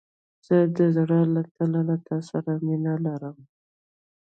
زه 0.45 0.55
د 0.75 0.79
زړه 0.95 1.19
له 1.33 1.41
تله 1.55 1.79
له 1.89 1.95
تا 2.07 2.17
سره 2.29 2.51
مينه 2.65 2.93
لرم. 3.05 3.37